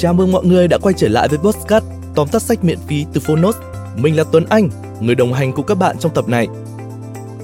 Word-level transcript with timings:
Chào 0.00 0.14
mừng 0.14 0.32
mọi 0.32 0.44
người 0.44 0.68
đã 0.68 0.78
quay 0.78 0.94
trở 0.98 1.08
lại 1.08 1.28
với 1.28 1.38
Postcard 1.38 1.86
tóm 2.14 2.28
tắt 2.28 2.42
sách 2.42 2.64
miễn 2.64 2.78
phí 2.86 3.06
từ 3.12 3.20
Phonos. 3.20 3.56
Mình 3.96 4.16
là 4.16 4.24
Tuấn 4.32 4.44
Anh, 4.48 4.68
người 5.00 5.14
đồng 5.14 5.32
hành 5.32 5.52
cùng 5.52 5.66
các 5.66 5.74
bạn 5.74 5.98
trong 5.98 6.14
tập 6.14 6.28
này. 6.28 6.48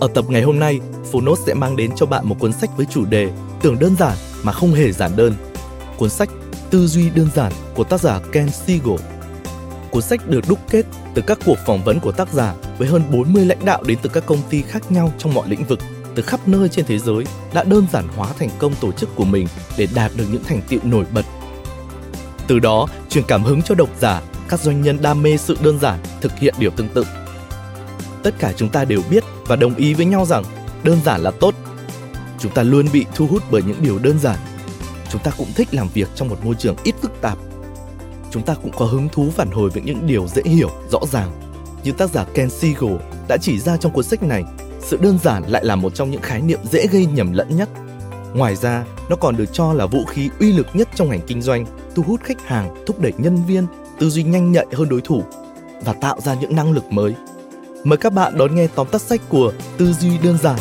Ở 0.00 0.08
tập 0.14 0.24
ngày 0.28 0.42
hôm 0.42 0.58
nay, 0.58 0.80
Phonos 1.12 1.40
sẽ 1.46 1.54
mang 1.54 1.76
đến 1.76 1.90
cho 1.96 2.06
bạn 2.06 2.28
một 2.28 2.36
cuốn 2.38 2.52
sách 2.52 2.70
với 2.76 2.86
chủ 2.86 3.04
đề 3.04 3.28
tưởng 3.62 3.78
đơn 3.78 3.96
giản 3.98 4.16
mà 4.42 4.52
không 4.52 4.72
hề 4.72 4.92
giản 4.92 5.10
đơn. 5.16 5.34
Cuốn 5.96 6.10
sách 6.10 6.28
Tư 6.70 6.86
duy 6.86 7.10
đơn 7.10 7.28
giản 7.34 7.52
của 7.74 7.84
tác 7.84 8.00
giả 8.00 8.20
Ken 8.32 8.50
Siegel. 8.50 9.00
Cuốn 9.90 10.02
sách 10.02 10.28
được 10.28 10.44
đúc 10.48 10.58
kết 10.70 10.86
từ 11.14 11.22
các 11.22 11.38
cuộc 11.46 11.58
phỏng 11.66 11.84
vấn 11.84 12.00
của 12.00 12.12
tác 12.12 12.32
giả 12.32 12.54
với 12.78 12.88
hơn 12.88 13.02
40 13.12 13.46
lãnh 13.46 13.64
đạo 13.64 13.82
đến 13.82 13.98
từ 14.02 14.10
các 14.12 14.26
công 14.26 14.40
ty 14.50 14.62
khác 14.62 14.92
nhau 14.92 15.12
trong 15.18 15.34
mọi 15.34 15.48
lĩnh 15.48 15.64
vực 15.64 15.78
từ 16.14 16.22
khắp 16.22 16.48
nơi 16.48 16.68
trên 16.68 16.84
thế 16.86 16.98
giới 16.98 17.24
đã 17.54 17.64
đơn 17.64 17.86
giản 17.92 18.08
hóa 18.16 18.28
thành 18.38 18.50
công 18.58 18.74
tổ 18.80 18.92
chức 18.92 19.08
của 19.16 19.24
mình 19.24 19.46
để 19.78 19.86
đạt 19.94 20.12
được 20.16 20.24
những 20.32 20.44
thành 20.44 20.60
tiệu 20.68 20.80
nổi 20.84 21.04
bật. 21.14 21.24
Từ 22.48 22.58
đó, 22.58 22.86
truyền 23.08 23.24
cảm 23.28 23.42
hứng 23.42 23.62
cho 23.62 23.74
độc 23.74 23.88
giả, 24.00 24.22
các 24.48 24.60
doanh 24.60 24.82
nhân 24.82 24.98
đam 25.02 25.22
mê 25.22 25.36
sự 25.36 25.56
đơn 25.62 25.78
giản 25.78 25.98
thực 26.20 26.38
hiện 26.38 26.54
điều 26.58 26.70
tương 26.70 26.88
tự. 26.88 27.04
Tất 28.22 28.34
cả 28.38 28.52
chúng 28.56 28.68
ta 28.68 28.84
đều 28.84 29.02
biết 29.10 29.24
và 29.46 29.56
đồng 29.56 29.74
ý 29.74 29.94
với 29.94 30.06
nhau 30.06 30.24
rằng 30.24 30.44
đơn 30.82 30.98
giản 31.04 31.20
là 31.20 31.30
tốt. 31.30 31.54
Chúng 32.38 32.52
ta 32.52 32.62
luôn 32.62 32.86
bị 32.92 33.06
thu 33.14 33.26
hút 33.26 33.42
bởi 33.50 33.62
những 33.62 33.82
điều 33.82 33.98
đơn 33.98 34.18
giản. 34.18 34.38
Chúng 35.10 35.22
ta 35.22 35.30
cũng 35.38 35.52
thích 35.54 35.68
làm 35.72 35.88
việc 35.94 36.08
trong 36.14 36.28
một 36.28 36.44
môi 36.44 36.54
trường 36.54 36.76
ít 36.84 36.94
phức 37.02 37.20
tạp. 37.20 37.38
Chúng 38.30 38.42
ta 38.42 38.54
cũng 38.54 38.72
có 38.76 38.84
hứng 38.84 39.08
thú 39.08 39.30
phản 39.36 39.50
hồi 39.50 39.70
với 39.70 39.82
những 39.82 40.06
điều 40.06 40.26
dễ 40.26 40.42
hiểu, 40.44 40.70
rõ 40.90 40.98
ràng. 41.12 41.30
Như 41.84 41.92
tác 41.92 42.10
giả 42.10 42.24
Ken 42.34 42.50
Siegel 42.50 42.96
đã 43.28 43.36
chỉ 43.36 43.58
ra 43.58 43.76
trong 43.76 43.92
cuốn 43.92 44.04
sách 44.04 44.22
này 44.22 44.44
sự 44.80 44.96
đơn 44.96 45.18
giản 45.22 45.42
lại 45.46 45.64
là 45.64 45.76
một 45.76 45.94
trong 45.94 46.10
những 46.10 46.22
khái 46.22 46.40
niệm 46.40 46.60
dễ 46.70 46.86
gây 46.86 47.06
nhầm 47.06 47.32
lẫn 47.32 47.56
nhất. 47.56 47.68
Ngoài 48.36 48.56
ra, 48.56 48.84
nó 49.08 49.16
còn 49.16 49.36
được 49.36 49.52
cho 49.52 49.72
là 49.72 49.86
vũ 49.86 50.04
khí 50.04 50.30
uy 50.40 50.52
lực 50.52 50.66
nhất 50.74 50.88
trong 50.94 51.08
ngành 51.08 51.20
kinh 51.26 51.42
doanh, 51.42 51.66
thu 51.94 52.02
hút 52.02 52.20
khách 52.24 52.46
hàng, 52.46 52.84
thúc 52.86 53.00
đẩy 53.00 53.12
nhân 53.18 53.44
viên, 53.46 53.66
tư 53.98 54.10
duy 54.10 54.22
nhanh 54.22 54.52
nhạy 54.52 54.66
hơn 54.72 54.88
đối 54.88 55.00
thủ 55.00 55.24
và 55.84 55.92
tạo 55.92 56.20
ra 56.20 56.34
những 56.34 56.56
năng 56.56 56.72
lực 56.72 56.84
mới. 56.92 57.14
Mời 57.84 57.96
các 57.96 58.12
bạn 58.12 58.38
đón 58.38 58.54
nghe 58.54 58.66
tóm 58.74 58.86
tắt 58.92 59.00
sách 59.00 59.20
của 59.28 59.52
Tư 59.76 59.92
duy 59.92 60.18
đơn 60.18 60.38
giản. 60.38 60.58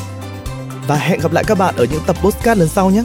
Và 0.88 0.96
hẹn 0.96 1.20
gặp 1.20 1.32
lại 1.32 1.44
các 1.48 1.58
bạn 1.58 1.76
ở 1.78 1.86
những 1.92 2.02
tập 2.08 2.16
postcard 2.22 2.60
lần 2.60 2.70
sau 2.70 2.90
nhé. 2.90 3.04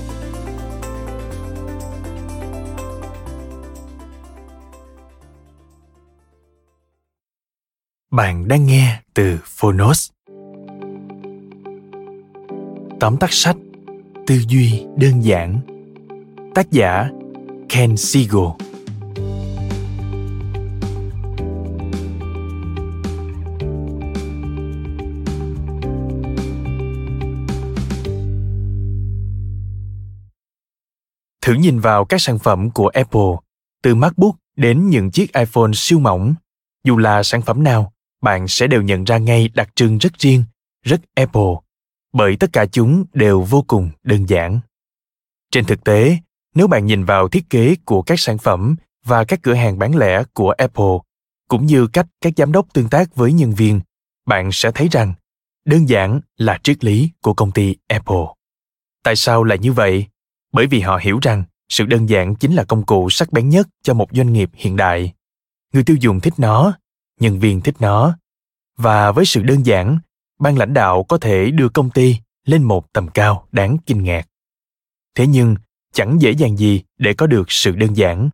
Bạn 8.11 8.49
đang 8.49 8.67
nghe 8.67 9.01
từ 9.15 9.39
Phonos. 9.45 10.11
Tóm 13.01 13.17
tắt 13.17 13.31
sách 13.33 13.57
Tư 14.27 14.41
duy 14.49 14.85
đơn 14.97 15.25
giản. 15.25 15.61
Tác 16.55 16.71
giả 16.71 17.11
Ken 17.69 17.97
Siegel 17.97 18.71
Thử 31.43 31.55
nhìn 31.55 31.81
vào 31.81 32.05
các 32.05 32.21
sản 32.21 32.39
phẩm 32.39 32.71
của 32.71 32.89
Apple, 32.89 33.31
từ 33.83 33.95
MacBook 33.95 34.37
đến 34.57 34.89
những 34.89 35.11
chiếc 35.11 35.35
iPhone 35.35 35.71
siêu 35.75 35.99
mỏng. 35.99 36.35
Dù 36.85 36.97
là 36.97 37.23
sản 37.23 37.43
phẩm 37.43 37.65
nào, 37.65 37.93
bạn 38.23 38.49
sẽ 38.49 38.67
đều 38.67 38.83
nhận 38.83 39.05
ra 39.05 39.19
ngay 39.19 39.49
đặc 39.55 39.69
trưng 39.75 39.99
rất 39.99 40.19
riêng, 40.19 40.45
rất 40.83 41.01
Apple 41.15 41.70
bởi 42.13 42.37
tất 42.37 42.53
cả 42.53 42.67
chúng 42.67 43.05
đều 43.13 43.43
vô 43.43 43.65
cùng 43.67 43.91
đơn 44.03 44.29
giản. 44.29 44.61
Trên 45.51 45.65
thực 45.65 45.85
tế, 45.85 46.17
nếu 46.55 46.67
bạn 46.67 46.87
nhìn 46.87 47.05
vào 47.05 47.29
thiết 47.29 47.51
kế 47.51 47.77
của 47.85 48.03
các 48.03 48.21
sản 48.21 48.39
phẩm 48.39 48.77
và 49.05 49.25
các 49.25 49.41
cửa 49.43 49.55
hàng 49.55 49.79
bán 49.79 49.97
lẻ 49.97 50.23
của 50.35 50.51
apple, 50.51 50.99
cũng 51.49 51.67
như 51.67 51.87
cách 51.87 52.07
các 52.21 52.33
giám 52.37 52.53
đốc 52.53 52.73
tương 52.73 52.89
tác 52.89 53.17
với 53.17 53.33
nhân 53.33 53.55
viên, 53.55 53.81
bạn 54.27 54.53
sẽ 54.53 54.71
thấy 54.71 54.89
rằng 54.89 55.15
đơn 55.65 55.89
giản 55.89 56.21
là 56.37 56.59
triết 56.63 56.85
lý 56.85 57.11
của 57.23 57.35
công 57.35 57.53
ty 57.53 57.77
apple. 57.89 58.25
Tại 59.03 59.17
sao 59.17 59.45
lại 59.45 59.59
như 59.59 59.73
vậy? 59.73 60.07
Bởi 60.53 60.67
vì 60.67 60.81
họ 60.81 60.99
hiểu 61.03 61.19
rằng 61.23 61.45
sự 61.69 61.85
đơn 61.87 62.09
giản 62.09 62.35
chính 62.35 62.55
là 62.55 62.65
công 62.65 62.87
cụ 62.87 63.11
sắc 63.11 63.33
bén 63.33 63.49
nhất 63.49 63.69
cho 63.83 63.95
một 63.95 64.09
doanh 64.13 64.33
nghiệp 64.33 64.51
hiện 64.55 64.77
đại. 64.77 65.13
Người 65.73 65.85
tiêu 65.85 65.97
dùng 66.01 66.21
thích 66.21 66.35
nó, 66.37 66.73
nhân 67.21 67.41
viên 67.41 67.61
thích 67.61 67.75
nó. 67.81 68.19
Và 68.77 69.13
với 69.13 69.25
sự 69.25 69.43
đơn 69.43 69.67
giản 69.67 69.99
ban 70.41 70.59
lãnh 70.59 70.75
đạo 70.75 71.03
có 71.03 71.19
thể 71.19 71.51
đưa 71.51 71.69
công 71.69 71.91
ty 71.91 72.17
lên 72.47 72.63
một 72.63 72.93
tầm 72.93 73.09
cao 73.09 73.47
đáng 73.53 73.77
kinh 73.87 74.05
ngạc. 74.05 74.27
Thế 75.15 75.27
nhưng, 75.27 75.57
chẳng 75.93 76.17
dễ 76.21 76.31
dàng 76.31 76.57
gì 76.57 76.83
để 76.99 77.15
có 77.15 77.27
được 77.27 77.53
sự 77.53 77.73
đơn 77.73 77.97
giản. 77.97 78.31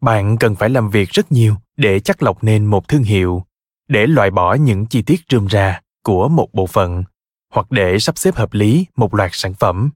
Bạn 0.00 0.36
cần 0.38 0.54
phải 0.54 0.70
làm 0.70 0.90
việc 0.90 1.10
rất 1.10 1.32
nhiều 1.32 1.56
để 1.76 2.00
chắc 2.00 2.22
lọc 2.22 2.44
nên 2.44 2.64
một 2.64 2.88
thương 2.88 3.02
hiệu, 3.02 3.42
để 3.88 4.06
loại 4.06 4.30
bỏ 4.30 4.54
những 4.54 4.86
chi 4.86 5.02
tiết 5.02 5.20
rườm 5.30 5.48
rà 5.48 5.80
của 6.02 6.28
một 6.28 6.48
bộ 6.52 6.66
phận, 6.66 7.04
hoặc 7.52 7.70
để 7.70 7.98
sắp 7.98 8.18
xếp 8.18 8.34
hợp 8.34 8.54
lý 8.54 8.86
một 8.96 9.14
loạt 9.14 9.30
sản 9.34 9.54
phẩm. 9.54 9.90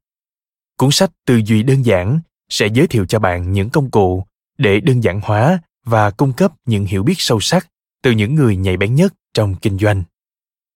Cuốn 0.77 0.91
sách 0.91 1.11
tư 1.27 1.41
duy 1.45 1.63
đơn 1.63 1.83
giản 1.83 2.21
sẽ 2.49 2.67
giới 2.67 2.87
thiệu 2.87 3.07
cho 3.07 3.19
bạn 3.19 3.53
những 3.53 3.71
công 3.71 3.91
cụ 3.91 4.25
để 4.59 4.81
đơn 4.81 5.01
giản 5.01 5.21
hóa 5.25 5.59
và 5.85 6.11
cung 6.11 6.33
cấp 6.33 6.53
những 6.65 6.85
hiểu 6.85 7.03
biết 7.03 7.15
sâu 7.19 7.41
sắc 7.41 7.69
từ 8.03 8.11
những 8.11 8.35
người 8.35 8.57
nhạy 8.57 8.77
bén 8.77 8.95
nhất 8.95 9.15
trong 9.35 9.55
kinh 9.55 9.79
doanh. 9.79 10.03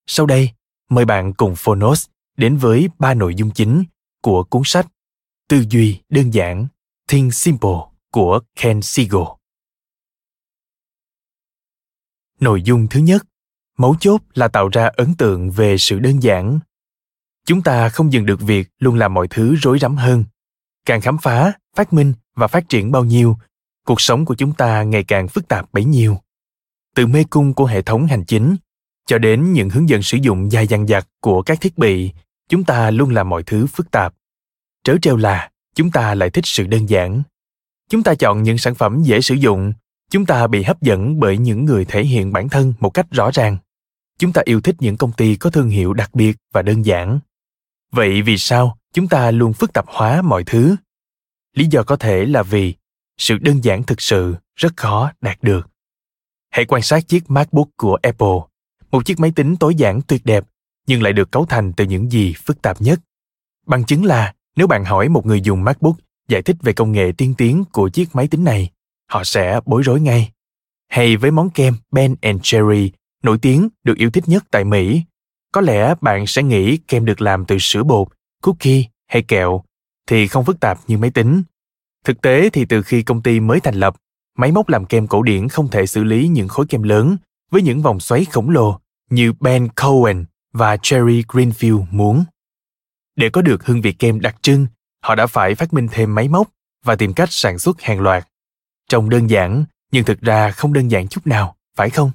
Sau 0.07 0.27
đây 0.27 0.51
mời 0.91 1.05
bạn 1.05 1.33
cùng 1.33 1.55
Phonos 1.57 2.07
đến 2.37 2.57
với 2.57 2.89
ba 2.99 3.15
nội 3.15 3.35
dung 3.35 3.51
chính 3.51 3.85
của 4.23 4.45
cuốn 4.45 4.63
sách 4.65 4.87
Tư 5.49 5.65
duy 5.71 6.01
đơn 6.09 6.35
giản, 6.35 6.67
Think 7.09 7.35
Simple 7.35 7.79
của 8.13 8.41
Ken 8.57 8.83
Siegel. 8.83 9.23
Nội 12.41 12.63
dung 12.63 12.87
thứ 12.91 13.01
nhất, 13.01 13.25
mấu 13.79 13.97
chốt 14.01 14.21
là 14.35 14.49
tạo 14.49 14.69
ra 14.69 14.91
ấn 14.97 15.15
tượng 15.15 15.51
về 15.51 15.79
sự 15.79 15.99
đơn 15.99 16.23
giản. 16.23 16.59
Chúng 17.47 17.63
ta 17.63 17.89
không 17.89 18.13
dừng 18.13 18.27
được 18.27 18.41
việc 18.41 18.69
luôn 18.79 18.97
làm 18.97 19.15
mọi 19.15 19.29
thứ 19.29 19.55
rối 19.55 19.79
rắm 19.79 19.97
hơn. 19.97 20.25
Càng 20.85 21.01
khám 21.01 21.19
phá, 21.19 21.53
phát 21.77 21.93
minh 21.93 22.13
và 22.35 22.47
phát 22.47 22.69
triển 22.69 22.93
bao 22.93 23.05
nhiêu, 23.05 23.37
cuộc 23.87 24.01
sống 24.01 24.25
của 24.25 24.35
chúng 24.35 24.53
ta 24.53 24.83
ngày 24.83 25.05
càng 25.05 25.29
phức 25.29 25.49
tạp 25.49 25.73
bấy 25.73 25.85
nhiêu. 25.85 26.19
Từ 26.95 27.07
mê 27.07 27.25
cung 27.31 27.55
của 27.55 27.67
hệ 27.67 27.83
thống 27.83 28.07
hành 28.07 28.25
chính 28.25 28.57
cho 29.07 29.19
đến 29.19 29.53
những 29.53 29.71
hướng 29.71 29.89
dẫn 29.89 30.03
sử 30.03 30.19
dụng 30.23 30.53
dài 30.53 30.67
dằng 30.67 30.87
dặc 30.87 31.09
của 31.21 31.43
các 31.43 31.61
thiết 31.61 31.79
bị, 31.79 32.11
chúng 32.49 32.65
ta 32.65 32.91
luôn 32.91 33.11
làm 33.11 33.29
mọi 33.29 33.43
thứ 33.43 33.67
phức 33.67 33.91
tạp. 33.91 34.15
Trớ 34.85 34.97
trêu 35.03 35.17
là, 35.17 35.51
chúng 35.75 35.91
ta 35.91 36.15
lại 36.15 36.31
thích 36.31 36.47
sự 36.47 36.67
đơn 36.67 36.89
giản. 36.89 37.23
Chúng 37.91 38.03
ta 38.03 38.15
chọn 38.15 38.43
những 38.43 38.59
sản 38.59 38.75
phẩm 38.75 39.03
dễ 39.03 39.21
sử 39.21 39.35
dụng, 39.35 39.73
chúng 40.11 40.27
ta 40.27 40.47
bị 40.47 40.63
hấp 40.63 40.83
dẫn 40.83 41.21
bởi 41.21 41.39
những 41.39 41.65
người 41.65 41.85
thể 41.85 42.05
hiện 42.05 42.33
bản 42.33 42.49
thân 42.49 42.75
một 42.81 42.91
cách 42.91 43.07
rõ 43.11 43.31
ràng. 43.31 43.57
Chúng 44.19 44.33
ta 44.33 44.43
yêu 44.45 44.61
thích 44.61 44.77
những 44.79 44.97
công 44.97 45.13
ty 45.13 45.37
có 45.37 45.51
thương 45.51 45.69
hiệu 45.69 45.93
đặc 45.93 46.15
biệt 46.15 46.37
và 46.53 46.63
đơn 46.63 46.85
giản. 46.85 47.19
Vậy 47.93 48.23
vì 48.23 48.39
sao 48.39 48.79
chúng 48.93 49.09
ta 49.09 49.31
luôn 49.31 49.53
phức 49.53 49.73
tạp 49.73 49.85
hóa 49.89 50.23
mọi 50.23 50.45
thứ? 50.45 50.77
Lý 51.55 51.67
do 51.71 51.83
có 51.83 51.97
thể 51.97 52.25
là 52.25 52.43
vì 52.43 52.75
sự 53.19 53.39
đơn 53.39 53.65
giản 53.65 53.83
thực 53.83 54.01
sự 54.01 54.35
rất 54.57 54.77
khó 54.77 55.13
đạt 55.21 55.39
được. 55.43 55.69
Hãy 56.51 56.65
quan 56.65 56.83
sát 56.83 57.09
chiếc 57.09 57.31
macbook 57.31 57.69
của 57.77 57.99
apple 58.03 58.54
một 58.95 59.05
chiếc 59.05 59.21
máy 59.21 59.31
tính 59.31 59.57
tối 59.57 59.75
giản 59.75 60.01
tuyệt 60.03 60.21
đẹp, 60.25 60.45
nhưng 60.87 61.03
lại 61.03 61.13
được 61.13 61.33
cấu 61.33 61.47
thành 61.47 61.73
từ 61.73 61.85
những 61.85 62.13
gì 62.13 62.35
phức 62.45 62.63
tạp 62.63 62.81
nhất. 62.81 63.01
Bằng 63.67 63.85
chứng 63.85 64.05
là, 64.05 64.35
nếu 64.57 64.67
bạn 64.67 64.85
hỏi 64.85 65.09
một 65.09 65.27
người 65.27 65.41
dùng 65.41 65.65
macbook 65.65 65.97
giải 66.29 66.43
thích 66.43 66.57
về 66.63 66.73
công 66.73 66.93
nghệ 66.93 67.13
tiên 67.17 67.35
tiến 67.39 67.65
của 67.73 67.89
chiếc 67.89 68.15
máy 68.15 68.29
tính 68.29 68.45
này, 68.45 68.71
họ 69.11 69.25
sẽ 69.25 69.61
bối 69.67 69.83
rối 69.83 70.01
ngay. 70.01 70.33
Hay 70.89 71.17
với 71.17 71.31
món 71.31 71.51
kem 71.51 71.75
ben 71.91 72.15
and 72.21 72.41
cherry 72.43 72.91
nổi 73.23 73.39
tiếng 73.39 73.69
được 73.85 73.97
yêu 73.97 74.11
thích 74.11 74.25
nhất 74.27 74.45
tại 74.51 74.65
mỹ, 74.65 75.03
có 75.53 75.61
lẽ 75.61 75.95
bạn 76.01 76.27
sẽ 76.27 76.43
nghĩ 76.43 76.77
kem 76.77 77.05
được 77.05 77.21
làm 77.21 77.45
từ 77.45 77.59
sữa 77.59 77.83
bột, 77.83 78.09
cookie 78.43 78.85
hay 79.07 79.23
kẹo 79.23 79.63
thì 80.09 80.27
không 80.27 80.45
phức 80.45 80.61
tạp 80.61 80.79
như 80.87 80.99
máy 80.99 81.11
tính. 81.11 81.43
Thực 82.05 82.21
tế 82.23 82.51
thì 82.51 82.65
từ 82.65 82.83
khi 82.83 83.03
công 83.03 83.23
ty 83.23 83.41
mới 83.41 83.61
thành 83.61 83.75
lập, 83.75 83.97
máy 84.39 84.53
móc 84.53 84.69
làm 84.69 84.85
kem 84.87 85.07
cổ 85.07 85.23
điển 85.23 85.49
không 85.49 85.69
thể 85.69 85.87
xử 85.87 86.05
lý 86.05 86.29
những 86.29 86.49
khối 86.49 86.67
kem 86.67 86.83
lớn 86.83 87.17
với 87.51 87.63
những 87.63 87.83
vòng 87.83 88.01
xoáy 88.01 88.25
khổng 88.25 88.51
lồ 88.51 88.81
như 89.11 89.33
Ben 89.41 89.69
Cohen 89.69 90.25
và 90.53 90.77
Jerry 90.77 91.23
Greenfield 91.29 91.87
muốn. 91.91 92.25
Để 93.17 93.31
có 93.31 93.43
được 93.43 93.67
hương 93.67 93.81
vị 93.81 93.93
kem 93.93 94.21
đặc 94.21 94.37
trưng, 94.43 94.67
họ 95.03 95.15
đã 95.15 95.27
phải 95.27 95.55
phát 95.55 95.73
minh 95.73 95.89
thêm 95.93 96.15
máy 96.15 96.29
móc 96.29 96.51
và 96.85 96.97
tìm 96.97 97.13
cách 97.13 97.33
sản 97.33 97.59
xuất 97.59 97.81
hàng 97.81 98.01
loạt. 98.01 98.29
Trông 98.89 99.11
đơn 99.11 99.31
giản, 99.31 99.65
nhưng 99.93 100.05
thực 100.05 100.21
ra 100.21 100.51
không 100.51 100.73
đơn 100.73 100.91
giản 100.91 101.09
chút 101.09 101.27
nào, 101.27 101.57
phải 101.77 101.91
không? 101.91 102.11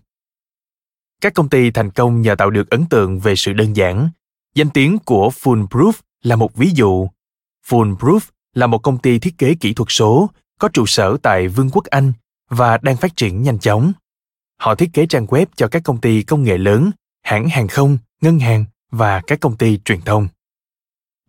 Các 1.22 1.34
công 1.34 1.50
ty 1.50 1.72
thành 1.72 1.92
công 1.92 2.22
nhờ 2.22 2.36
tạo 2.36 2.50
được 2.50 2.70
ấn 2.70 2.86
tượng 2.86 3.20
về 3.20 3.36
sự 3.36 3.54
đơn 3.54 3.76
giản. 3.76 4.10
Danh 4.56 4.70
tiếng 4.70 5.00
của 5.00 5.30
Foolproof 5.30 5.92
là 6.24 6.36
một 6.36 6.56
ví 6.56 6.72
dụ. 6.74 7.10
Foolproof 7.68 8.20
là 8.54 8.68
một 8.68 8.78
công 8.78 8.98
ty 8.98 9.20
thiết 9.20 9.38
kế 9.38 9.56
kỹ 9.56 9.74
thuật 9.74 9.88
số 9.90 10.30
có 10.60 10.70
trụ 10.74 10.86
sở 10.86 11.18
tại 11.22 11.48
Vương 11.48 11.70
quốc 11.70 11.86
Anh 11.86 12.14
và 12.50 12.78
đang 12.78 12.98
phát 12.98 13.16
triển 13.16 13.44
nhanh 13.44 13.60
chóng. 13.60 13.92
Họ 14.60 14.76
thiết 14.76 14.90
kế 14.94 15.06
trang 15.06 15.26
web 15.26 15.46
cho 15.56 15.68
các 15.68 15.84
công 15.84 16.02
ty 16.02 16.24
công 16.24 16.44
nghệ 16.44 16.58
lớn, 16.58 16.92
hãng 17.24 17.50
hàng 17.50 17.68
không, 17.68 17.98
ngân 18.22 18.40
hàng 18.40 18.66
và 18.92 19.22
các 19.28 19.40
công 19.40 19.58
ty 19.58 19.80
truyền 19.86 20.02
thông. 20.02 20.28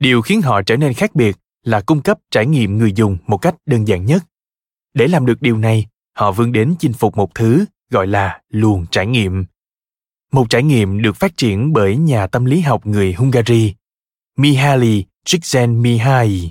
Điều 0.00 0.22
khiến 0.22 0.42
họ 0.42 0.62
trở 0.62 0.76
nên 0.76 0.94
khác 0.94 1.14
biệt 1.14 1.36
là 1.62 1.80
cung 1.80 2.02
cấp 2.02 2.18
trải 2.30 2.46
nghiệm 2.46 2.78
người 2.78 2.92
dùng 2.92 3.18
một 3.26 3.38
cách 3.38 3.54
đơn 3.66 3.88
giản 3.88 4.06
nhất. 4.06 4.22
để 4.94 5.08
làm 5.08 5.26
được 5.26 5.42
điều 5.42 5.56
này 5.56 5.86
họ 6.12 6.32
vươn 6.32 6.52
đến 6.52 6.74
chinh 6.78 6.92
phục 6.92 7.16
một 7.16 7.34
thứ 7.34 7.64
gọi 7.90 8.06
là 8.06 8.40
luồng 8.48 8.86
trải 8.86 9.06
nghiệm 9.06 9.44
một 10.32 10.50
trải 10.50 10.62
nghiệm 10.62 11.02
được 11.02 11.16
phát 11.16 11.36
triển 11.36 11.72
bởi 11.72 11.96
nhà 11.96 12.26
tâm 12.26 12.44
lý 12.44 12.60
học 12.60 12.86
người 12.86 13.12
hungary 13.12 13.74
mihaly 14.36 15.04
csikszentmihalyi 15.24 16.48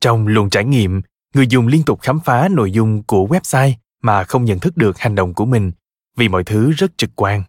trong 0.00 0.26
luồng 0.26 0.50
trải 0.50 0.64
nghiệm 0.64 1.02
người 1.34 1.46
dùng 1.46 1.66
liên 1.66 1.82
tục 1.82 2.00
khám 2.00 2.20
phá 2.20 2.48
nội 2.48 2.72
dung 2.72 3.02
của 3.02 3.26
website 3.26 3.72
mà 4.02 4.24
không 4.24 4.44
nhận 4.44 4.58
thức 4.58 4.76
được 4.76 4.98
hành 4.98 5.14
động 5.14 5.34
của 5.34 5.44
mình, 5.44 5.72
vì 6.16 6.28
mọi 6.28 6.44
thứ 6.44 6.70
rất 6.70 6.98
trực 6.98 7.10
quan. 7.16 7.42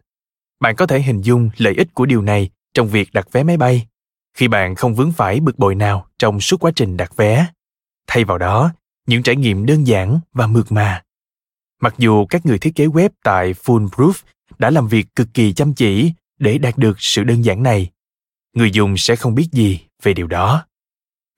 Bạn 0.60 0.76
có 0.76 0.88
thể 0.88 1.02
hình 1.02 1.22
dung 1.22 1.50
lợi 1.58 1.74
ích 1.74 1.94
của 1.94 2.06
điều 2.06 2.22
này 2.22 2.50
trong 2.74 2.88
việc 2.88 3.14
đặt 3.14 3.32
vé 3.32 3.44
máy 3.44 3.58
bay. 3.58 3.88
Khi 4.34 4.48
bạn 4.48 4.76
không 4.76 4.96
vướng 4.96 5.12
phải 5.12 5.40
bực 5.40 5.60
bội 5.60 5.76
nào 5.76 6.08
trong 6.20 6.40
suốt 6.40 6.58
quá 6.60 6.72
trình 6.76 6.98
đặt 6.98 7.16
vé, 7.16 7.48
thay 8.08 8.24
vào 8.24 8.38
đó, 8.38 8.72
những 9.08 9.24
trải 9.24 9.36
nghiệm 9.36 9.66
đơn 9.66 9.88
giản 9.88 10.20
và 10.34 10.48
mượt 10.48 10.72
mà. 10.72 11.04
Mặc 11.82 11.96
dù 11.98 12.26
các 12.26 12.46
người 12.46 12.60
thiết 12.60 12.76
kế 12.76 12.86
web 12.86 13.10
tại 13.24 13.54
foolproof 13.54 14.14
đã 14.60 14.70
làm 14.70 14.88
việc 14.88 15.08
cực 15.16 15.28
kỳ 15.34 15.54
chăm 15.54 15.74
chỉ 15.74 16.14
để 16.40 16.58
đạt 16.58 16.78
được 16.78 16.96
sự 17.00 17.24
đơn 17.24 17.46
giản 17.46 17.64
này, 17.64 17.90
người 18.54 18.72
dùng 18.72 18.98
sẽ 18.98 19.16
không 19.16 19.36
biết 19.36 19.48
gì 19.52 19.80
về 20.04 20.14
điều 20.14 20.28
đó. 20.28 20.66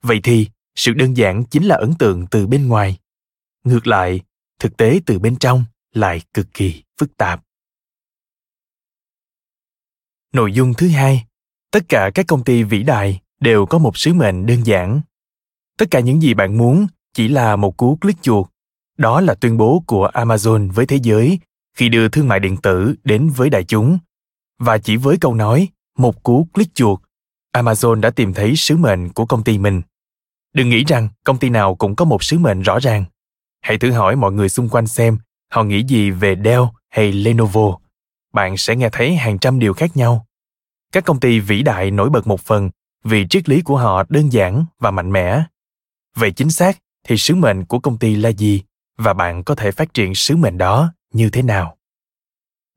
Vậy 0.02 0.20
thì, 0.22 0.48
sự 0.74 0.92
đơn 0.92 1.16
giản 1.16 1.44
chính 1.44 1.64
là 1.64 1.76
ấn 1.76 1.94
tượng 1.94 2.26
từ 2.26 2.46
bên 2.46 2.68
ngoài. 2.68 2.98
Ngược 3.64 3.86
lại 3.86 4.20
thực 4.60 4.76
tế 4.76 5.00
từ 5.06 5.18
bên 5.18 5.36
trong 5.36 5.64
lại 5.94 6.20
cực 6.34 6.46
kỳ 6.54 6.82
phức 7.00 7.16
tạp. 7.16 7.42
Nội 10.32 10.52
dung 10.52 10.74
thứ 10.74 10.88
hai, 10.88 11.26
tất 11.70 11.88
cả 11.88 12.10
các 12.14 12.26
công 12.26 12.44
ty 12.44 12.62
vĩ 12.62 12.82
đại 12.82 13.20
đều 13.40 13.66
có 13.66 13.78
một 13.78 13.96
sứ 13.96 14.14
mệnh 14.14 14.46
đơn 14.46 14.66
giản. 14.66 15.00
Tất 15.78 15.86
cả 15.90 16.00
những 16.00 16.22
gì 16.22 16.34
bạn 16.34 16.58
muốn 16.58 16.86
chỉ 17.14 17.28
là 17.28 17.56
một 17.56 17.76
cú 17.76 17.96
click 17.96 18.22
chuột. 18.22 18.46
Đó 18.98 19.20
là 19.20 19.34
tuyên 19.34 19.56
bố 19.56 19.82
của 19.86 20.10
amazon 20.14 20.72
với 20.72 20.86
thế 20.86 20.98
giới 21.02 21.38
khi 21.76 21.88
đưa 21.88 22.08
thương 22.08 22.28
mại 22.28 22.40
điện 22.40 22.56
tử 22.56 22.94
đến 23.04 23.28
với 23.28 23.50
đại 23.50 23.64
chúng. 23.64 23.98
Và 24.58 24.78
chỉ 24.78 24.96
với 24.96 25.16
câu 25.20 25.34
nói, 25.34 25.68
một 25.98 26.22
cú 26.22 26.48
click 26.52 26.74
chuột, 26.74 27.00
amazon 27.52 28.00
đã 28.00 28.10
tìm 28.10 28.34
thấy 28.34 28.56
sứ 28.56 28.76
mệnh 28.76 29.08
của 29.08 29.26
công 29.26 29.44
ty 29.44 29.58
mình. 29.58 29.82
Đừng 30.52 30.68
nghĩ 30.68 30.84
rằng 30.84 31.08
công 31.24 31.38
ty 31.38 31.48
nào 31.48 31.74
cũng 31.74 31.96
có 31.96 32.04
một 32.04 32.24
sứ 32.24 32.38
mệnh 32.38 32.62
rõ 32.62 32.78
ràng 32.78 33.04
hãy 33.60 33.78
thử 33.78 33.90
hỏi 33.90 34.16
mọi 34.16 34.32
người 34.32 34.48
xung 34.48 34.68
quanh 34.68 34.86
xem, 34.86 35.18
họ 35.50 35.64
nghĩ 35.64 35.82
gì 35.82 36.10
về 36.10 36.36
dell 36.44 36.62
hay 36.88 37.12
lenovo. 37.12 37.78
Bạn 38.32 38.56
sẽ 38.56 38.76
nghe 38.76 38.88
thấy 38.92 39.16
hàng 39.16 39.38
trăm 39.38 39.58
điều 39.58 39.74
khác 39.74 39.96
nhau. 39.96 40.26
Các 40.92 41.04
công 41.04 41.20
ty 41.20 41.40
vĩ 41.40 41.62
đại 41.62 41.90
nổi 41.90 42.10
bật 42.10 42.26
một 42.26 42.40
phần 42.40 42.70
vì 43.04 43.26
triết 43.30 43.48
lý 43.48 43.62
của 43.62 43.76
họ 43.76 44.04
đơn 44.08 44.32
giản 44.32 44.64
và 44.78 44.90
mạnh 44.90 45.12
mẽ. 45.12 45.42
Vậy 46.16 46.30
chính 46.30 46.50
xác 46.50 46.78
thì 47.04 47.16
sứ 47.16 47.34
mệnh 47.34 47.64
của 47.64 47.78
công 47.78 47.98
ty 47.98 48.14
là 48.14 48.28
gì 48.28 48.62
và 48.96 49.12
bạn 49.12 49.44
có 49.44 49.54
thể 49.54 49.70
phát 49.70 49.94
triển 49.94 50.14
sứ 50.14 50.36
mệnh 50.36 50.58
đó 50.58 50.92
như 51.12 51.30
thế 51.30 51.42
nào? 51.42 51.76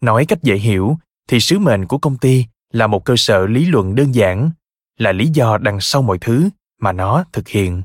Nói 0.01 0.25
cách 0.25 0.39
dễ 0.43 0.55
hiểu 0.55 0.97
thì 1.27 1.39
sứ 1.39 1.59
mệnh 1.59 1.85
của 1.85 1.97
công 1.97 2.17
ty 2.17 2.45
là 2.71 2.87
một 2.87 3.05
cơ 3.05 3.13
sở 3.17 3.45
lý 3.45 3.65
luận 3.65 3.95
đơn 3.95 4.15
giản, 4.15 4.51
là 4.97 5.11
lý 5.11 5.27
do 5.27 5.57
đằng 5.57 5.81
sau 5.81 6.01
mọi 6.01 6.17
thứ 6.17 6.49
mà 6.79 6.91
nó 6.91 7.25
thực 7.33 7.47
hiện. 7.47 7.81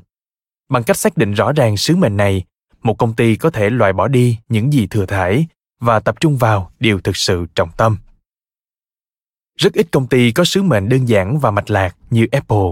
Bằng 0.69 0.83
cách 0.83 0.97
xác 0.97 1.17
định 1.17 1.33
rõ 1.33 1.51
ràng 1.51 1.77
sứ 1.77 1.95
mệnh 1.95 2.17
này 2.17 2.43
một 2.83 2.97
công 2.97 3.13
ty 3.13 3.35
có 3.35 3.49
thể 3.49 3.69
loại 3.69 3.93
bỏ 3.93 4.07
đi 4.07 4.37
những 4.49 4.73
gì 4.73 4.87
thừa 4.87 5.05
thải 5.05 5.47
và 5.79 5.99
tập 5.99 6.15
trung 6.19 6.37
vào 6.37 6.71
điều 6.79 7.01
thực 7.01 7.17
sự 7.17 7.45
trọng 7.55 7.69
tâm 7.77 7.97
rất 9.59 9.73
ít 9.73 9.87
công 9.91 10.07
ty 10.07 10.31
có 10.31 10.43
sứ 10.43 10.63
mệnh 10.63 10.89
đơn 10.89 11.05
giản 11.05 11.39
và 11.39 11.51
mạch 11.51 11.69
lạc 11.69 11.95
như 12.09 12.27
Apple. 12.31 12.71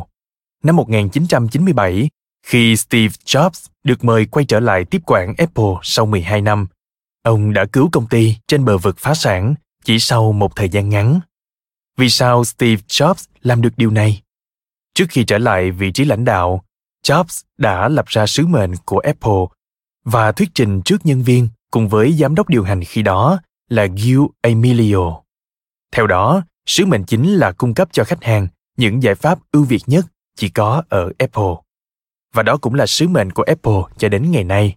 Năm 0.63 0.75
1997, 0.75 2.09
khi 2.45 2.75
Steve 2.75 3.13
Jobs 3.25 3.67
được 3.83 4.03
mời 4.03 4.25
quay 4.25 4.45
trở 4.45 4.59
lại 4.59 4.85
tiếp 4.85 5.01
quản 5.05 5.33
Apple 5.37 5.73
sau 5.83 6.05
12 6.05 6.41
năm, 6.41 6.67
ông 7.23 7.53
đã 7.53 7.65
cứu 7.65 7.89
công 7.91 8.07
ty 8.07 8.35
trên 8.47 8.65
bờ 8.65 8.77
vực 8.77 8.97
phá 8.99 9.13
sản 9.13 9.55
chỉ 9.83 9.99
sau 9.99 10.31
một 10.31 10.55
thời 10.55 10.69
gian 10.69 10.89
ngắn. 10.89 11.19
Vì 11.97 12.09
sao 12.09 12.45
Steve 12.45 12.81
Jobs 12.87 13.27
làm 13.41 13.61
được 13.61 13.73
điều 13.77 13.91
này? 13.91 14.21
Trước 14.93 15.05
khi 15.09 15.23
trở 15.23 15.37
lại 15.37 15.71
vị 15.71 15.91
trí 15.91 16.05
lãnh 16.05 16.25
đạo, 16.25 16.63
Jobs 17.03 17.43
đã 17.57 17.89
lập 17.89 18.05
ra 18.07 18.27
sứ 18.27 18.47
mệnh 18.47 18.71
của 18.85 18.99
Apple 18.99 19.56
và 20.11 20.31
thuyết 20.31 20.49
trình 20.53 20.81
trước 20.81 21.05
nhân 21.05 21.21
viên 21.21 21.49
cùng 21.71 21.87
với 21.87 22.13
giám 22.13 22.35
đốc 22.35 22.49
điều 22.49 22.63
hành 22.63 22.83
khi 22.83 23.01
đó 23.01 23.39
là 23.69 23.85
Gil 23.85 24.19
Emilio. 24.41 25.21
Theo 25.91 26.07
đó, 26.07 26.41
sứ 26.65 26.85
mệnh 26.85 27.03
chính 27.03 27.33
là 27.33 27.51
cung 27.51 27.73
cấp 27.73 27.89
cho 27.91 28.03
khách 28.03 28.23
hàng 28.23 28.47
những 28.77 29.03
giải 29.03 29.15
pháp 29.15 29.39
ưu 29.51 29.63
việt 29.63 29.81
nhất 29.87 30.05
chỉ 30.35 30.49
có 30.49 30.83
ở 30.89 31.11
Apple. 31.19 31.53
Và 32.33 32.43
đó 32.43 32.57
cũng 32.57 32.73
là 32.73 32.85
sứ 32.85 33.07
mệnh 33.07 33.31
của 33.31 33.43
Apple 33.43 33.81
cho 33.97 34.09
đến 34.09 34.31
ngày 34.31 34.43
nay. 34.43 34.75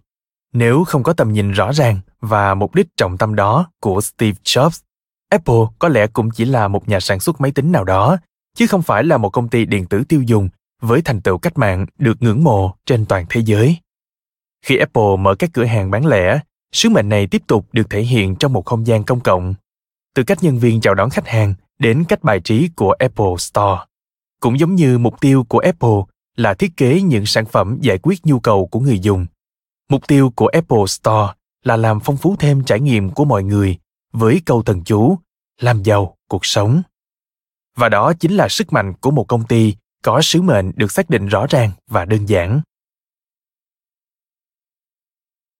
Nếu 0.53 0.83
không 0.83 1.03
có 1.03 1.13
tầm 1.13 1.33
nhìn 1.33 1.51
rõ 1.51 1.71
ràng 1.73 1.99
và 2.21 2.53
mục 2.53 2.75
đích 2.75 2.87
trọng 2.97 3.17
tâm 3.17 3.35
đó 3.35 3.71
của 3.81 4.01
Steve 4.01 4.37
Jobs, 4.43 4.81
Apple 5.29 5.63
có 5.79 5.87
lẽ 5.87 6.07
cũng 6.07 6.31
chỉ 6.31 6.45
là 6.45 6.67
một 6.67 6.89
nhà 6.89 6.99
sản 6.99 7.19
xuất 7.19 7.41
máy 7.41 7.51
tính 7.51 7.71
nào 7.71 7.83
đó, 7.83 8.17
chứ 8.57 8.67
không 8.67 8.81
phải 8.81 9.03
là 9.03 9.17
một 9.17 9.29
công 9.29 9.49
ty 9.49 9.65
điện 9.65 9.85
tử 9.85 10.03
tiêu 10.03 10.21
dùng 10.21 10.49
với 10.81 11.01
thành 11.01 11.21
tựu 11.21 11.37
cách 11.37 11.57
mạng 11.57 11.85
được 11.97 12.17
ngưỡng 12.19 12.43
mộ 12.43 12.75
trên 12.85 13.05
toàn 13.05 13.25
thế 13.29 13.41
giới. 13.41 13.77
Khi 14.65 14.77
Apple 14.77 15.15
mở 15.19 15.35
các 15.35 15.49
cửa 15.53 15.65
hàng 15.65 15.91
bán 15.91 16.05
lẻ, 16.05 16.39
sứ 16.71 16.89
mệnh 16.89 17.09
này 17.09 17.27
tiếp 17.27 17.41
tục 17.47 17.67
được 17.71 17.89
thể 17.89 18.01
hiện 18.01 18.35
trong 18.35 18.53
một 18.53 18.65
không 18.65 18.87
gian 18.87 19.03
công 19.03 19.19
cộng. 19.19 19.53
Từ 20.15 20.23
cách 20.23 20.43
nhân 20.43 20.59
viên 20.59 20.81
chào 20.81 20.95
đón 20.95 21.09
khách 21.09 21.27
hàng 21.27 21.53
đến 21.79 22.03
cách 22.07 22.23
bài 22.23 22.39
trí 22.39 22.69
của 22.75 22.91
Apple 22.91 23.35
Store. 23.37 23.81
Cũng 24.39 24.59
giống 24.59 24.75
như 24.75 24.97
mục 24.97 25.21
tiêu 25.21 25.45
của 25.49 25.59
Apple 25.59 26.01
là 26.35 26.53
thiết 26.53 26.77
kế 26.77 27.01
những 27.01 27.25
sản 27.25 27.45
phẩm 27.45 27.77
giải 27.81 27.97
quyết 27.97 28.25
nhu 28.25 28.39
cầu 28.39 28.67
của 28.67 28.79
người 28.79 28.99
dùng. 28.99 29.25
Mục 29.89 30.07
tiêu 30.07 30.33
của 30.35 30.47
Apple 30.47 30.85
Store 30.87 31.33
là 31.63 31.77
làm 31.77 31.99
phong 31.99 32.17
phú 32.17 32.35
thêm 32.39 32.63
trải 32.63 32.79
nghiệm 32.79 33.09
của 33.09 33.25
mọi 33.25 33.43
người 33.43 33.77
với 34.13 34.41
câu 34.45 34.63
thần 34.63 34.83
chú 34.83 35.17
làm 35.59 35.83
giàu 35.83 36.15
cuộc 36.27 36.45
sống. 36.45 36.81
Và 37.77 37.89
đó 37.89 38.13
chính 38.19 38.35
là 38.35 38.49
sức 38.49 38.73
mạnh 38.73 38.93
của 38.93 39.11
một 39.11 39.27
công 39.27 39.43
ty 39.43 39.75
có 40.03 40.21
sứ 40.21 40.41
mệnh 40.41 40.71
được 40.75 40.91
xác 40.91 41.09
định 41.09 41.27
rõ 41.27 41.45
ràng 41.49 41.71
và 41.87 42.05
đơn 42.05 42.25
giản. 42.25 42.61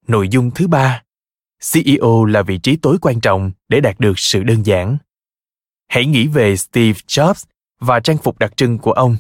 Nội 0.08 0.30
dung 0.30 0.52
thứ 0.52 0.68
ba, 0.68 1.04
CEO 1.74 2.26
là 2.26 2.42
vị 2.42 2.58
trí 2.58 2.76
tối 2.76 2.98
quan 3.02 3.22
trọng 3.22 3.52
để 3.70 3.80
đạt 3.80 4.00
được 4.00 4.20
sự 4.20 4.44
đơn 4.44 4.66
giản. 4.66 4.98
Hãy 5.88 6.06
nghĩ 6.06 6.28
về 6.28 6.58
Steve 6.58 7.00
Jobs 7.08 7.46
và 7.80 8.00
trang 8.00 8.18
phục 8.18 8.40
đặc 8.40 8.58
trưng 8.58 8.78
của 8.78 8.92
ông, 8.92 9.18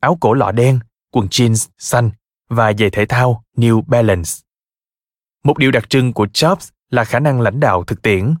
áo 0.00 0.18
cổ 0.20 0.34
lọ 0.34 0.52
đen, 0.52 0.80
quần 1.10 1.26
jeans 1.26 1.68
xanh 1.78 2.10
và 2.48 2.72
giày 2.72 2.90
thể 2.90 3.06
thao 3.06 3.44
New 3.56 3.82
Balance. 3.86 4.30
Một 5.44 5.58
điều 5.58 5.70
đặc 5.70 5.90
trưng 5.90 6.12
của 6.12 6.26
Jobs 6.26 6.70
là 6.90 7.04
khả 7.04 7.18
năng 7.18 7.40
lãnh 7.40 7.60
đạo 7.60 7.84
thực 7.84 8.02
tiễn. 8.02 8.34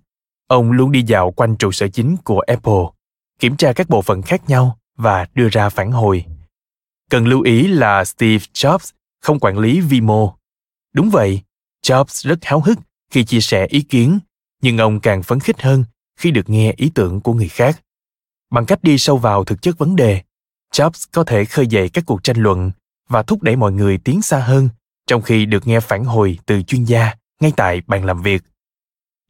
Ông 0.46 0.72
luôn 0.72 0.92
đi 0.92 1.02
dạo 1.02 1.30
quanh 1.30 1.56
trụ 1.56 1.72
sở 1.72 1.88
chính 1.88 2.16
của 2.24 2.40
Apple, 2.40 2.84
kiểm 3.38 3.56
tra 3.56 3.72
các 3.72 3.88
bộ 3.88 4.02
phận 4.02 4.22
khác 4.22 4.48
nhau 4.48 4.78
và 4.96 5.26
đưa 5.34 5.48
ra 5.48 5.68
phản 5.68 5.92
hồi. 5.92 6.24
Cần 7.10 7.26
lưu 7.26 7.42
ý 7.42 7.66
là 7.66 8.04
Steve 8.04 8.44
Jobs 8.54 8.90
không 9.20 9.38
quản 9.40 9.58
lý 9.58 9.80
vi 9.80 10.00
mô. 10.00 10.34
Đúng 10.92 11.10
vậy, 11.10 11.42
Jobs 11.90 12.28
rất 12.28 12.38
háo 12.42 12.60
hức 12.60 12.78
khi 13.10 13.24
chia 13.24 13.40
sẻ 13.40 13.66
ý 13.66 13.82
kiến, 13.82 14.18
nhưng 14.62 14.78
ông 14.78 15.00
càng 15.00 15.22
phấn 15.22 15.40
khích 15.40 15.62
hơn 15.62 15.84
khi 16.18 16.30
được 16.30 16.50
nghe 16.50 16.74
ý 16.76 16.90
tưởng 16.94 17.20
của 17.20 17.32
người 17.32 17.48
khác. 17.48 17.80
Bằng 18.50 18.66
cách 18.66 18.82
đi 18.82 18.98
sâu 18.98 19.16
vào 19.16 19.44
thực 19.44 19.62
chất 19.62 19.78
vấn 19.78 19.96
đề, 19.96 20.22
Jobs 20.74 21.06
có 21.12 21.24
thể 21.24 21.44
khơi 21.44 21.66
dậy 21.66 21.88
các 21.88 22.04
cuộc 22.06 22.24
tranh 22.24 22.36
luận 22.36 22.70
và 23.08 23.22
thúc 23.22 23.42
đẩy 23.42 23.56
mọi 23.56 23.72
người 23.72 23.98
tiến 23.98 24.22
xa 24.22 24.38
hơn 24.38 24.68
trong 25.06 25.22
khi 25.22 25.46
được 25.46 25.66
nghe 25.66 25.80
phản 25.80 26.04
hồi 26.04 26.38
từ 26.46 26.62
chuyên 26.62 26.84
gia 26.84 27.14
ngay 27.40 27.52
tại 27.56 27.82
bàn 27.86 28.04
làm 28.04 28.22
việc. 28.22 28.42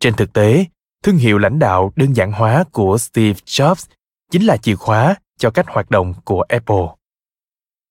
Trên 0.00 0.14
thực 0.14 0.32
tế, 0.32 0.64
thương 1.04 1.16
hiệu 1.16 1.38
lãnh 1.38 1.58
đạo 1.58 1.92
đơn 1.96 2.12
giản 2.12 2.32
hóa 2.32 2.64
của 2.72 2.98
Steve 2.98 3.40
Jobs 3.46 3.86
chính 4.30 4.42
là 4.42 4.56
chìa 4.56 4.74
khóa 4.74 5.14
cho 5.38 5.50
cách 5.50 5.66
hoạt 5.68 5.90
động 5.90 6.14
của 6.24 6.42
Apple. 6.48 6.86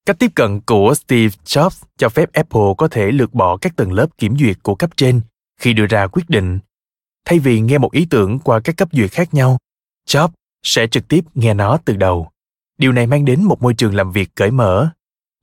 Cách 0.09 0.19
tiếp 0.19 0.31
cận 0.35 0.61
của 0.61 0.93
Steve 0.95 1.35
Jobs 1.45 1.83
cho 1.97 2.09
phép 2.09 2.33
Apple 2.33 2.73
có 2.77 2.87
thể 2.87 3.11
lược 3.11 3.33
bỏ 3.33 3.57
các 3.57 3.75
tầng 3.75 3.91
lớp 3.91 4.07
kiểm 4.17 4.37
duyệt 4.39 4.57
của 4.63 4.75
cấp 4.75 4.89
trên 4.97 5.21
khi 5.59 5.73
đưa 5.73 5.85
ra 5.85 6.07
quyết 6.07 6.29
định. 6.29 6.59
Thay 7.25 7.39
vì 7.39 7.59
nghe 7.59 7.77
một 7.77 7.91
ý 7.91 8.07
tưởng 8.09 8.39
qua 8.39 8.59
các 8.59 8.77
cấp 8.77 8.89
duyệt 8.91 9.11
khác 9.11 9.33
nhau, 9.33 9.57
Jobs 10.07 10.29
sẽ 10.63 10.87
trực 10.87 11.07
tiếp 11.07 11.25
nghe 11.33 11.53
nó 11.53 11.77
từ 11.85 11.95
đầu. 11.95 12.29
Điều 12.77 12.91
này 12.91 13.07
mang 13.07 13.25
đến 13.25 13.43
một 13.43 13.61
môi 13.61 13.73
trường 13.73 13.95
làm 13.95 14.11
việc 14.11 14.29
cởi 14.35 14.51
mở. 14.51 14.89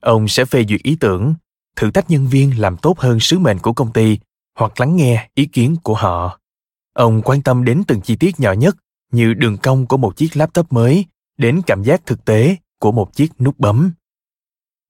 Ông 0.01 0.27
sẽ 0.27 0.45
phê 0.45 0.65
duyệt 0.69 0.83
ý 0.83 0.97
tưởng, 0.99 1.33
thử 1.75 1.91
thách 1.91 2.09
nhân 2.09 2.27
viên 2.27 2.61
làm 2.61 2.77
tốt 2.77 2.99
hơn 2.99 3.19
sứ 3.19 3.39
mệnh 3.39 3.59
của 3.59 3.73
công 3.73 3.93
ty 3.93 4.19
hoặc 4.57 4.79
lắng 4.79 4.95
nghe 4.95 5.29
ý 5.35 5.45
kiến 5.45 5.75
của 5.83 5.95
họ. 5.95 6.39
Ông 6.93 7.21
quan 7.21 7.41
tâm 7.41 7.65
đến 7.65 7.83
từng 7.87 8.01
chi 8.01 8.15
tiết 8.15 8.39
nhỏ 8.39 8.51
nhất, 8.51 8.75
như 9.11 9.33
đường 9.33 9.57
cong 9.57 9.85
của 9.85 9.97
một 9.97 10.15
chiếc 10.15 10.37
laptop 10.37 10.73
mới 10.73 11.05
đến 11.37 11.61
cảm 11.67 11.83
giác 11.83 12.05
thực 12.05 12.25
tế 12.25 12.55
của 12.79 12.91
một 12.91 13.13
chiếc 13.13 13.41
nút 13.41 13.59
bấm 13.59 13.91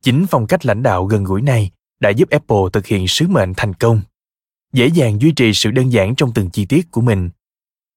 chính 0.01 0.25
phong 0.29 0.47
cách 0.47 0.65
lãnh 0.65 0.83
đạo 0.83 1.05
gần 1.05 1.23
gũi 1.23 1.41
này 1.41 1.71
đã 1.99 2.09
giúp 2.09 2.29
apple 2.29 2.57
thực 2.73 2.85
hiện 2.85 3.07
sứ 3.07 3.27
mệnh 3.27 3.53
thành 3.57 3.73
công, 3.73 4.01
dễ 4.73 4.87
dàng 4.87 5.21
duy 5.21 5.31
trì 5.31 5.53
sự 5.53 5.71
đơn 5.71 5.89
giản 5.89 6.15
trong 6.15 6.33
từng 6.33 6.49
chi 6.49 6.65
tiết 6.65 6.91
của 6.91 7.01
mình, 7.01 7.29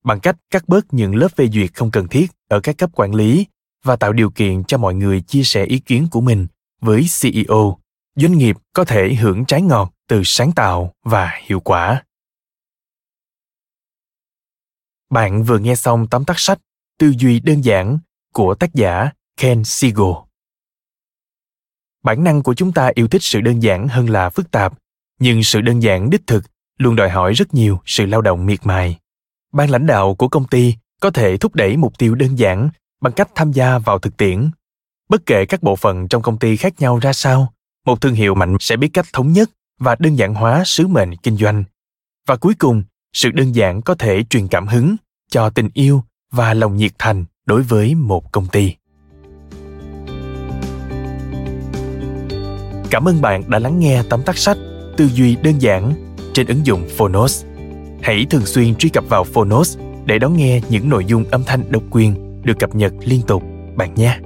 bằng 0.05 0.21
cách 0.21 0.37
cắt 0.51 0.69
bớt 0.69 0.95
những 0.95 1.17
lớp 1.17 1.29
phê 1.37 1.49
duyệt 1.53 1.75
không 1.75 1.91
cần 1.91 2.09
thiết 2.09 2.27
ở 2.49 2.61
các 2.61 2.79
cấp 2.79 2.91
quản 2.95 3.15
lý 3.15 3.47
và 3.85 3.97
tạo 3.97 4.13
điều 4.13 4.31
kiện 4.31 4.65
cho 4.65 4.79
mọi 4.79 4.95
người 4.95 5.21
chia 5.21 5.43
sẻ 5.43 5.65
ý 5.65 5.79
kiến 5.79 6.07
của 6.11 6.21
mình 6.21 6.47
với 6.81 7.07
ceo 7.21 7.79
doanh 8.17 8.39
nghiệp 8.39 8.57
có 8.73 8.85
thể 8.85 9.15
hưởng 9.15 9.45
trái 9.45 9.63
ngọt 9.63 9.95
từ 10.09 10.23
sáng 10.25 10.53
tạo 10.53 10.95
và 11.05 11.31
hiệu 11.43 11.61
quả. 11.61 12.05
Bạn 15.11 15.45
vừa 15.45 15.59
nghe 15.59 15.75
xong 15.75 16.07
tóm 16.11 16.25
tắt 16.25 16.39
sách 16.39 16.59
tư 16.99 17.13
duy 17.19 17.41
đơn 17.41 17.61
giản 17.61 17.99
của 18.33 18.55
tác 18.55 18.75
giả 18.75 19.11
ken 19.37 19.65
siegel 19.65 20.30
bản 22.03 22.25
năng 22.25 22.43
của 22.43 22.55
chúng 22.55 22.73
ta 22.73 22.91
yêu 22.95 23.09
thích 23.09 23.23
sự 23.23 23.41
đơn 23.41 23.63
giản 23.63 23.89
hơn 23.89 24.11
là 24.11 24.31
phức 24.31 24.51
tạp, 24.51 24.73
nhưng 25.19 25.43
sự 25.43 25.61
đơn 25.61 25.81
giản 25.81 26.11
đích 26.11 26.27
thực 26.27 26.45
luôn 26.79 26.97
đòi 26.97 27.11
hỏi 27.11 27.33
rất 27.33 27.55
nhiều 27.55 27.81
sự 27.87 28.07
lao 28.07 28.21
động 28.21 28.47
miệt 28.47 28.67
mài. 28.67 28.97
Ban 29.53 29.71
lãnh 29.71 29.87
đạo 29.87 30.15
của 30.15 30.29
công 30.29 30.47
ty 30.47 30.75
có 31.01 31.11
thể 31.11 31.37
thúc 31.37 31.55
đẩy 31.55 31.77
mục 31.77 31.99
tiêu 31.99 32.15
đơn 32.15 32.39
giản 32.39 32.71
bằng 33.01 33.13
cách 33.13 33.29
tham 33.35 33.53
gia 33.53 33.79
vào 33.79 33.99
thực 33.99 34.17
tiễn. 34.17 34.51
Bất 35.09 35.27
kể 35.27 35.47
các 35.47 35.63
bộ 35.63 35.77
phận 35.77 36.09
trong 36.09 36.23
công 36.23 36.39
ty 36.39 36.57
khác 36.57 36.75
nhau 36.79 36.99
ra 36.99 37.13
sao, 37.13 37.53
một 37.87 38.01
thương 38.01 38.15
hiệu 38.15 38.35
mạnh 38.35 38.57
sẽ 38.61 38.77
biết 38.77 38.89
cách 38.93 39.07
thống 39.13 39.33
nhất 39.33 39.51
và 39.79 39.97
đơn 39.99 40.19
giản 40.19 40.35
hóa 40.35 40.63
sứ 40.67 40.87
mệnh 40.87 41.17
kinh 41.17 41.37
doanh. 41.37 41.65
Và 42.27 42.37
cuối 42.37 42.55
cùng, 42.55 42.83
sự 43.13 43.31
đơn 43.31 43.55
giản 43.55 43.83
có 43.83 43.95
thể 43.95 44.23
truyền 44.31 44.49
cảm 44.49 44.67
hứng 44.67 44.97
cho 45.31 45.51
tình 45.51 45.69
yêu 45.75 46.05
và 46.31 46.55
lòng 46.55 46.77
nhiệt 46.77 46.93
thành 46.99 47.25
đối 47.47 47.63
với 47.63 47.95
một 47.95 48.33
công 48.33 48.47
ty. 48.47 48.75
Cảm 52.91 53.09
ơn 53.09 53.21
bạn 53.21 53.43
đã 53.49 53.59
lắng 53.59 53.81
nghe 53.81 54.03
tóm 54.09 54.23
tắt 54.23 54.39
sách 54.39 54.59
tư 54.97 55.09
duy 55.15 55.37
đơn 55.43 55.55
giản 55.59 55.93
trên 56.33 56.47
ứng 56.47 56.67
dụng 56.67 56.89
phonos. 56.97 57.45
Hãy 58.03 58.27
thường 58.31 58.47
xuyên 58.47 58.75
truy 58.75 58.89
cập 58.89 59.05
vào 59.09 59.25
phonos 59.25 59.79
để 60.05 60.19
đón 60.19 60.37
nghe 60.37 60.61
những 60.69 60.89
nội 60.89 61.05
dung 61.05 61.25
âm 61.31 61.45
thanh 61.45 61.63
độc 61.71 61.83
quyền 61.91 62.43
được 62.43 62.59
cập 62.59 62.75
nhật 62.75 62.93
liên 63.05 63.23
tục, 63.23 63.43
bạn 63.77 63.95
nhé. 63.95 64.19